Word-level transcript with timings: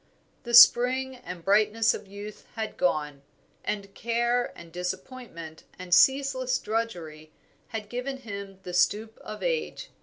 The 0.45 0.55
spring 0.55 1.17
and 1.17 1.45
brightness 1.45 1.93
of 1.93 2.07
youth 2.07 2.47
had 2.55 2.75
gone, 2.75 3.21
and 3.63 3.93
care 3.93 4.51
and 4.57 4.71
disappointment 4.71 5.63
and 5.77 5.93
ceaseless 5.93 6.57
drudgery 6.57 7.31
had 7.67 7.87
given 7.87 8.17
him 8.17 8.57
the 8.63 8.73
stoop 8.73 9.19
of 9.19 9.43
age. 9.43 9.91